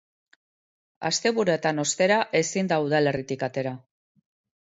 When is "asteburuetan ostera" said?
1.09-2.17